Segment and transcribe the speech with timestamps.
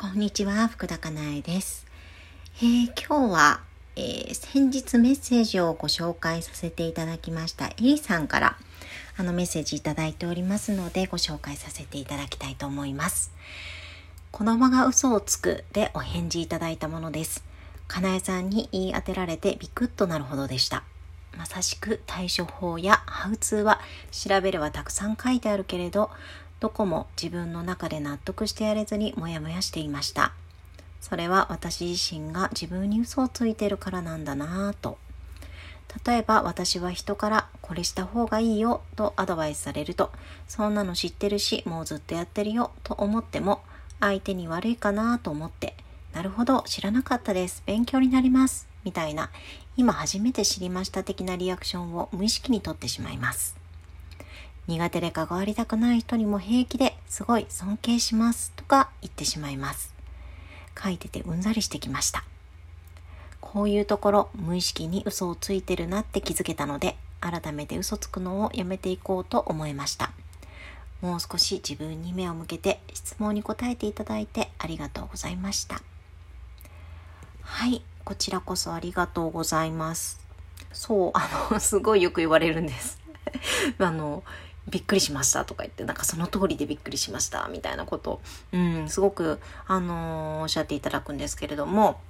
[0.00, 1.86] こんにちは、福田かなえです。
[2.62, 3.60] えー、今日は、
[3.96, 8.56] えー、先日メッセージをご紹介させていただきましたエリさんから
[9.18, 13.30] あのメッセージいただいておりますのでご紹介させていただきたいと思います。
[14.30, 17.44] 子供が嘘をつくでお返事いただいたものです。
[17.86, 20.82] かなえさんに言い当てられてビクッとなるほどでした。
[21.36, 23.80] まさしく対処法やハウツーは
[24.10, 26.10] 調べればたくさん書いてあるけれど
[26.60, 30.32] どこも自分の中で納得してやれずにモヤモヤしていました。
[31.00, 34.98] それは私自身が自分に嘘をついてるからなんだなぁと。
[36.06, 40.12] 例えば私は人からこれした方がいいよとアドバイスされると、
[40.46, 43.62] そんなの知ってるしもうずっとやってるよと思っても
[43.98, 45.74] 相手に悪いかなと思って、
[46.12, 47.62] なるほど知らなかったです。
[47.66, 48.68] 勉強になります。
[48.84, 49.30] みたいな、
[49.76, 53.59] 今初めて知りました的なリアクションを無意識にとってしまいます。
[54.70, 59.92] 苦手で関わりたくない人にも平気ですごい尊敬しますとか言ってしまいます。
[60.80, 62.22] 書いててうんざりしてきました。
[63.40, 70.12] こういうところ無意識に嘘をついてるなって気づけたので改めて嘘つくのをやめていこうと思いました。
[71.00, 75.82] もう少し自分に目を向けて質問に答えていただいてありがとうございました。
[77.42, 80.20] はい、こちらこそありがとうございます。
[80.72, 83.00] そう、あの、すごいよく言われるんです。
[83.78, 84.22] あの、
[84.68, 88.20] びっくりしましたとか言って、なんかその通りでびっくりしましたみたいなことを、
[88.52, 92.00] うん、すごく、あのー、おっしゃっていただくんですけれども、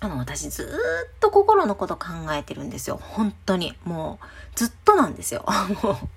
[0.00, 2.98] あの、私ずっと心のこと考えてるんですよ。
[3.02, 3.76] 本当に。
[3.84, 5.44] もう、ずっとなんですよ。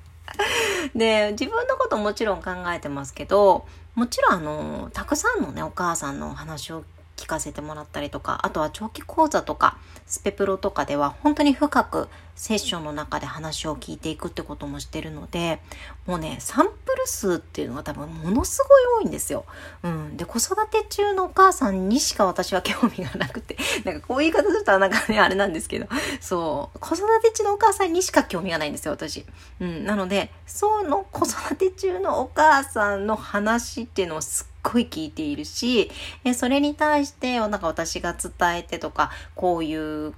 [0.96, 6.86] で、自分のこともちろん考えてますけど、もちろんあの、たくさんのね、お母さんのお話を
[7.18, 15.60] 聞かせてもらったりとか、あとは長期講座とか、スペプロとかでは本当に深くセッションの中で話を聞いていくってこともしてるので、
[16.08, 19.46] もうね、サンプル数っていうのが多分ものすごい多いんですよ。
[19.84, 20.18] うん。
[20.18, 25.88] で、子育て中のお母さんにしか私は興味がなくて、 なんかこういう言い方するとなんかね、あれなんですけど、
[26.20, 29.26] そう、子育て中のお母さんにしか興味がないんですよ、私。
[29.60, 29.86] うん。
[29.86, 35.92] なので、その子育て中のお母さんの話っていうのをすっごい聞いているし、
[36.36, 40.14] それに対して、なんか私が伝えてとか、こういう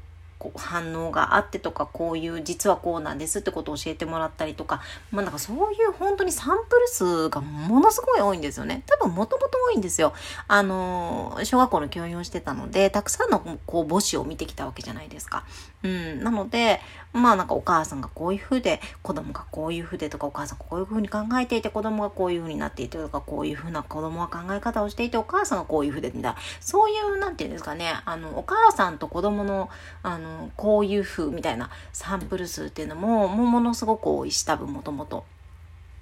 [0.56, 4.82] 反応があってとか、こういう実はこうなんですってことを教えてもらったりとか、
[5.12, 8.84] まあなんかそういう本当にサンプル数がものすごい多いんですよね。
[8.86, 10.14] 多分もともと多いんですよ。
[10.48, 15.44] あの、小学校の教員をしてたので、たくさんのこう母子を見てきたわけじゃないですか。
[15.84, 16.24] うん。
[16.24, 16.82] なので、
[17.14, 26.36] まあなんかお母さんがこういう風で、子供がこういう風でとか、お母さんがこういう風に考えていて、子供がこういう風になっていてとか、こういう風な子供は考え方をしていて、お母さんがこういう風で、みたいな。
[26.60, 29.70] そういう、なんていうんですかね、あの、お母さんと子供の、
[30.04, 30.25] あの、
[30.56, 35.26] こういう風みたいなサンプル数っていうのも、もうものすごく多いし、多分もともと。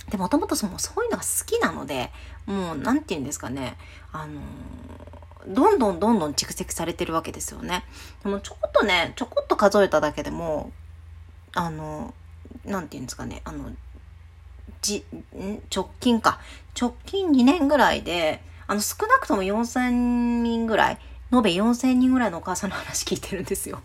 [0.09, 2.11] で、もともとそのそういうのが好きなので、
[2.45, 3.78] もう、なんて言うんですかね、
[4.11, 4.41] あの
[5.47, 7.84] どんどんどんどん蓄積されてるわけですよね。
[8.23, 10.72] でもちょこっとね、ちょこっと数えただけでも、
[11.53, 12.13] あの、
[12.66, 13.72] なんて言うんですかね、あの、
[14.81, 15.05] じ、
[15.73, 16.40] 直近か。
[16.79, 21.00] 直近2年ぐらいで、あの、少なくとも4000人ぐらい、
[21.31, 23.81] 延べ4000人ぐらいのお母さんの話聞いてるんですよ。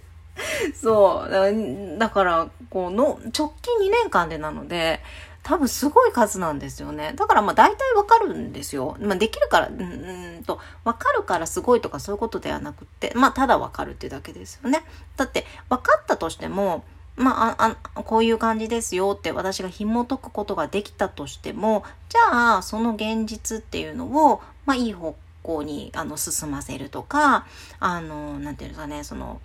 [0.75, 1.99] そう。
[1.99, 5.01] だから、この、直近2年間でなので、
[5.43, 7.15] 多分すごい数なんですよね。
[7.17, 8.97] だからまあ大体わかるんですよ。
[9.01, 14.85] まあできるから、うんと、わかるからすごいとかそういうことではなくって、まあただわかるっていうだけですよね。
[15.17, 16.85] だって分かったとしても、
[17.19, 27.47] まあ、あ、こういう感じですよって私が紐解くことができたとしても、じゃあ、その現実っていうのを、まあ、いい方向に、あの、進ませるとか、
[27.81, 29.41] あの、なんていうんですかね、その、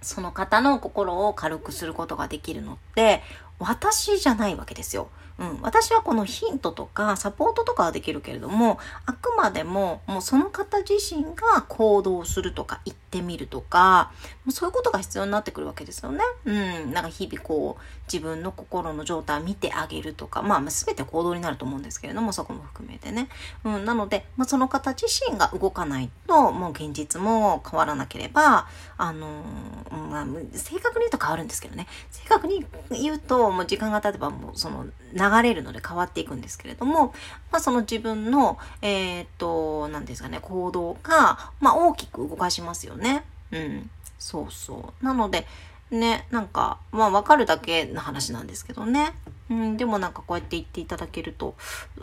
[0.00, 3.22] その方の心を軽くすることができるのって、
[3.58, 5.08] 私じゃないわけですよ。
[5.38, 14.10] うん、私はこのヒントとかサポートとかはできるけれども、あくまでももうその方自身が行動するとか言ってみるとか、
[14.44, 16.24] もうそういうことが必要になってくるわけですよね。
[16.44, 17.82] うん、なんか日々こう
[18.12, 23.28] 自分の心の状態を見てあげるとか、まあ全て行動になると思うんですけれども、そこも含めてね。
[23.62, 28.66] うん、なので、まあ、その方自身が動かないと、もう現実も変わらなければ、
[28.96, 31.86] あのー、まあ、正確に言うと変わるんですけどね。
[32.10, 37.14] 正確に言うと、もう時間が経てばもうその流れるので変わっていくんですけれども、
[37.50, 43.24] まあ、その自分の、えー、っと、何ですかね、行動が、まあ、大きく動かしますよね。
[43.52, 43.90] うん。
[44.18, 45.04] そうそう。
[45.04, 45.46] なので、
[45.90, 49.14] ね、なんか、まあ、わかるだけの話なんですけどね。
[49.50, 51.54] うん、でもなんかこうやって言っていただけると、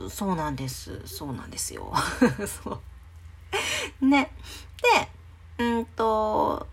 [0.09, 1.01] そうなんです。
[1.06, 1.94] そうなんですよ。
[2.63, 2.80] そ
[4.01, 4.06] う。
[4.06, 4.31] ね。
[5.57, 6.68] で、うんと、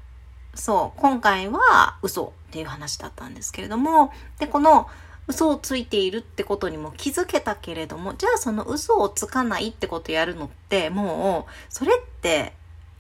[0.54, 4.88] そう、今回は嘘っていう話だったんですけれども、で、この
[5.28, 12.52] 嘘をついているってことにも気づけたけれども、じゃあその嘘をつかないってことやるのって、もう、それって、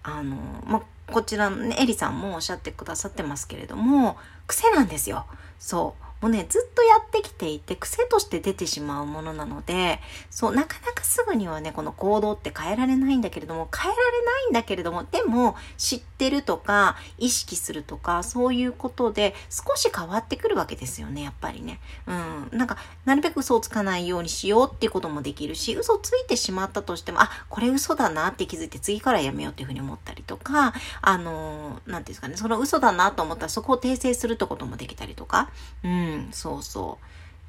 [0.02, 0.82] あの、まあ
[1.12, 4.16] こちらのね、エリさんもおっしゃってくださってますけれども、
[4.46, 5.26] 癖なんですよ。
[5.58, 6.01] そう。
[6.22, 21.80] もうね、ずっとやってきていて、癖として出てしまうものなので、そう、なかなかすぐにはね、この行動って変えられないんだけれども、変えられないんだけれども、でも、知ってるとか、意識するとか、そういうことで、少し変わってくるわけですよね、やっぱりね。
[22.06, 22.56] うん。
[22.56, 35.50] なんか、なるべく嘘をつかないようにしようっていうこともできるし、嘘ついてしまったとしても、あ、これ嘘だなって気づいて、次からやめようっていうふうに思ったりとか、あのー、なんていうんですかね、その嘘だなと思ったら、そこを訂正するってこともできたりとか、
[35.82, 36.11] うん。
[36.32, 36.98] そうそ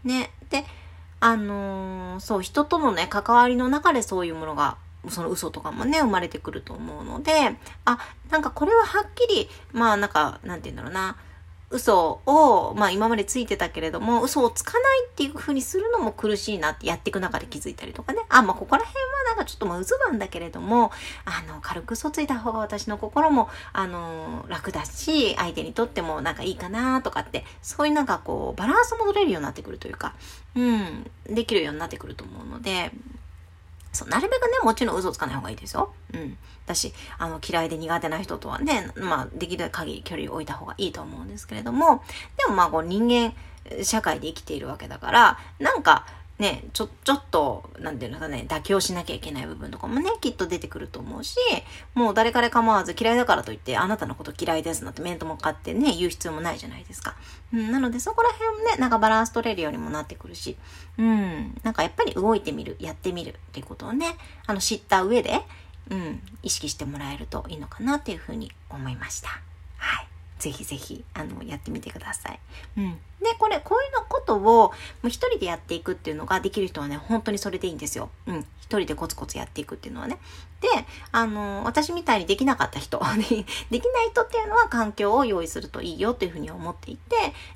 [0.06, 0.08] う。
[0.08, 0.32] ね。
[0.50, 0.66] で、
[1.20, 4.78] あのー、そう、人とのね、関わりの中でそういうものが、
[5.10, 8.00] その嘘とかもね、生まれてくると思うので、あ、
[8.30, 11.18] なんかこれははっきり、まあなんか、なんて言うんだろうな、
[11.74, 18.22] 嘘を、まあ今までついてたけれども、嘘をつかないっていう風にするのも苦しいなってやっていく中で気づいたりとかね。
[18.30, 20.92] あ、まあここら辺はなんかちょっとまあ嘘なんだけれども、
[21.26, 30.14] あの、軽く嘘ついた方が私の心も、あの、楽だし、相手にとってもなんかいいかなとかって、そういうなんかこう、バランスも取れるようになってくるというか、
[30.56, 32.92] うん、できるようになってくると思うので、
[33.94, 35.94] そう、なるべくね、もちろん嘘つかない方がいいですよ。
[36.14, 36.38] うん。
[36.66, 42.04] だし、あの、嫌いで苦手な人とはね、まあ、できる限り距離を置いた方がいいと思うんですけれども、
[42.38, 43.34] でもまあ、こう、人間、
[43.84, 46.06] 社会で生きているわけだから、なんか、
[46.44, 51.38] ね、ちょ、ちょっと、なんていうのかね、妥協しなきゃいけない部分とかもね、きっと出てくると思うし、
[51.94, 57.16] もう誰彼構わず嫌いだからといって、あなたのこと嫌いですなんて面と向かってね、言う必要もないじゃないですか。
[57.54, 60.58] うん、なのでそこら辺もね、なんかバランス取れるようにもなってくるし、
[60.98, 65.40] うん、なんかやっぱり動いてみる、やってみるっていうことをね、あの、知った上で、
[65.90, 69.30] うん、意識してもらえるといいのかなっていうふうに思いました。
[69.78, 70.13] はい。
[70.44, 72.40] ぜひぜひ、あの、やってみてください。
[72.76, 72.92] うん。
[73.22, 74.74] で、これ、こういうのことを、も
[75.06, 78.10] う一人でやっていくっていうのができる人はね、本当にそれでいいんですよ。
[78.28, 78.40] うん。
[78.60, 80.18] 一人でコツコツやっていくっていうのはね。
[80.60, 80.68] で、
[81.14, 83.00] あの、私みたいにできなかった人、
[83.72, 87.16] できない人っていうのは環境を用意するといいよっていうふうに思っていて、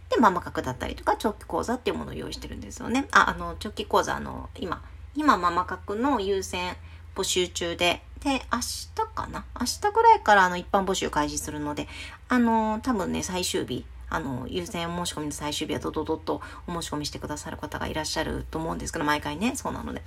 [0.09, 3.05] で、ママ角だったりとか、長期講座っていうものを用意してるんですよね。
[3.11, 4.81] あ、あの、長期講座、あの、今、
[5.13, 6.77] 今ママ角の優先
[7.17, 9.45] 募集中で、で、明日かな？
[9.59, 11.87] 明日ぐらいからあの一般募集開始するので、
[12.29, 20.01] あの、多分ね、最終日、あの、優先申し込みの最終日はドドドッとお申し込みしてくださる方がいらっしゃると思うんですけど、毎回ね、そうなので、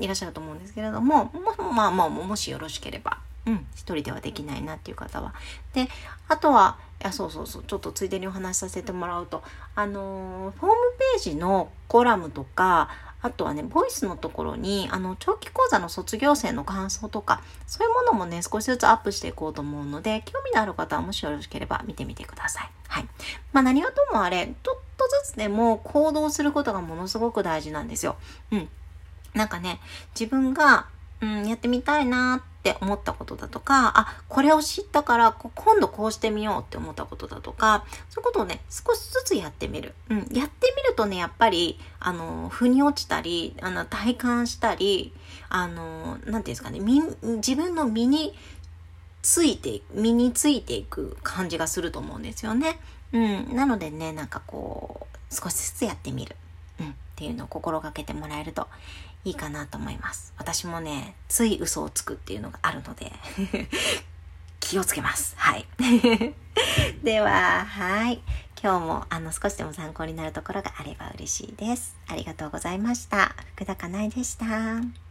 [0.00, 1.32] いらっしゃると思うんですけれども、
[1.74, 5.34] まあまあ、もしよろしければ、うん、一人ではできないなっていう方は。
[5.72, 5.88] で、
[6.28, 9.42] あとは、いや、そうそうそう、ちょっとついでにお話しさせてもらうと、
[9.74, 10.76] あのー、ホーム
[11.16, 12.88] ページのコラムとか、
[13.22, 22.70] あとはね、ボイスのところに、あの、長期講座の卒業生の感想とか、そういうものもね、少しずつアップしていこうと思うので、興味のある方はもしよろしければ見てみてください。
[22.88, 23.08] はい。
[23.52, 28.16] まあ何はともあれ、ちょっとずつでも行動することがものすごく大事なんですよ。
[28.50, 28.68] うん。
[29.34, 29.80] なんかね、
[30.18, 30.86] 自分が、
[31.20, 39.94] うん、やってみたいなってって思ったことだとか、あ、これを知ったから今度こうしてみようって思ったことだとか、そういうことをね、少しずつやってみる。
[40.08, 45.12] うん、やってみるとね、やっぱり、あの、腑に落ちたり、あの、体感したり、
[45.48, 48.38] あの、なんていうんですかね、自分の身に
[49.22, 52.78] ついて、身についていく感じがすると思うんですよね。
[53.12, 56.36] うん、なのでね、なんかこう、少しずつやってみる。
[56.78, 58.68] うん、っていうのを心がけてもらえると
[59.24, 60.32] いいかなと思います。
[60.36, 63.12] 私もね、つい嘘をつくっていうのがあるので
[64.60, 65.34] 気をつけます。
[65.36, 65.66] はい。
[67.02, 68.20] では、はい。
[68.62, 71.96] 今日もあの少しでも参考になるところがあれば嬉しいです。
[72.06, 73.34] ありがとうございました。
[73.54, 75.01] 福田かなえでした。